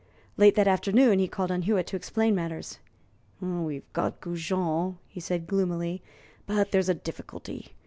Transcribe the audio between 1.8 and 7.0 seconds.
to explain matters. "We've got Goujon," he said, gloomily, "but there's a